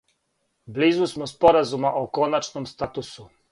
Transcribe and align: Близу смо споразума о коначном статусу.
Близу 0.77 1.07
смо 1.11 1.27
споразума 1.33 1.93
о 2.01 2.03
коначном 2.19 2.65
статусу. 2.73 3.31